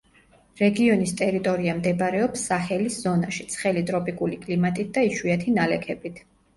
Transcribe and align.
რეგიონის 0.61 1.13
ტერიტორია 1.19 1.75
მდებარეობს 1.81 2.47
საჰელის 2.51 2.99
ზონაში, 3.05 3.49
ცხელი 3.55 3.87
ტროპიკული 3.93 4.43
კლიმატით 4.49 4.95
და 5.01 5.09
იშვიათი 5.15 5.59
ნალექებით. 5.63 6.25